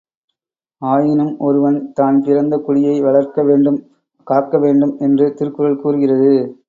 [0.81, 3.79] ஆயினும் ஒருவன் தான் பிறந்த குடியை வளர்க்க வேண்டும்
[4.27, 6.33] காக்கவேண்டும் என்று திருக்குறள் கூறுகிறது.